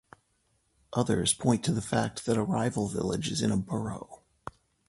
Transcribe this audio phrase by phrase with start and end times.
[0.93, 4.23] Others point to the fact that a rival village is in a borough.